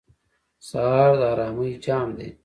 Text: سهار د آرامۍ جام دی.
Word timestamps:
سهار 0.69 1.11
د 1.19 1.21
آرامۍ 1.31 1.71
جام 1.85 2.09
دی. 2.17 2.29